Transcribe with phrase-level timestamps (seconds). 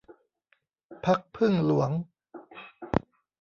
[1.05, 1.91] พรรคผึ้งหลวง